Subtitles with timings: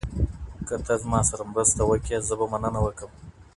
[0.67, 3.11] که ته زما سره مرسته وکړې زه به مننه وکړم.